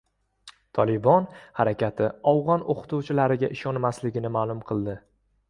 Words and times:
«Tolibon» 0.77 1.27
harakati 1.59 2.07
afg‘on 2.33 2.65
o‘qituvchilariga 2.75 3.53
ishonmasligini 3.59 4.35
ma’lum 4.39 4.67
qildi 4.73 4.99